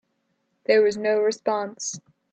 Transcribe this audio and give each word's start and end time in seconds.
There 0.65 0.81
was 0.81 0.97
no 0.97 1.19
response. 1.19 1.99